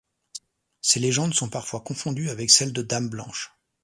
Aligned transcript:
Ces 0.81 0.99
légendes 0.99 1.35
sont 1.35 1.47
parfois 1.47 1.81
confondues 1.81 2.31
avec 2.31 2.49
celles 2.49 2.73
de 2.73 2.81
dame 2.81 3.07
blanche. 3.07 3.51